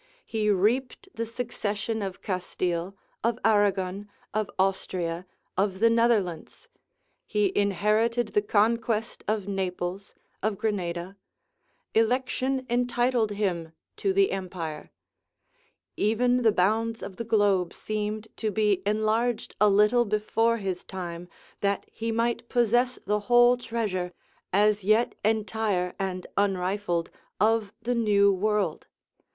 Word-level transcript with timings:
He 0.25 0.49
reaped 0.49 1.09
the 1.13 1.27
succession 1.27 2.01
of 2.01 2.23
Castile, 2.23 2.95
of 3.23 3.37
Arragon, 3.45 4.09
of 4.33 4.49
Austria, 4.57 5.27
of 5.55 5.79
the 5.79 5.91
Netherlands: 5.91 6.67
he 7.27 7.51
inherited 7.55 8.29
the 8.29 8.41
conquest 8.41 9.23
of 9.27 9.47
Naples, 9.47 10.15
of 10.41 10.57
Grenada: 10.57 11.17
election 11.93 12.65
entitled 12.67 13.33
him 13.33 13.73
to 13.97 14.11
the 14.11 14.31
empire: 14.31 14.89
even 15.95 16.37
the 16.41 16.51
bounds 16.51 17.03
of 17.03 17.17
the 17.17 17.23
globe 17.23 17.71
seemed 17.71 18.27
to 18.37 18.49
be 18.49 18.81
enlarged 18.87 19.55
a 19.61 19.69
little 19.69 20.05
before 20.05 20.57
his 20.57 20.83
time, 20.83 21.29
that 21.59 21.85
he 21.91 22.11
might 22.11 22.49
possess 22.49 22.97
the 23.05 23.19
whole 23.29 23.55
treasure, 23.55 24.13
as 24.51 24.83
yet 24.83 25.13
entire 25.23 25.93
and 25.99 26.25
unrifled, 26.37 27.11
of 27.39 27.71
the 27.83 27.93
new 27.93 28.33
world. 28.33 28.87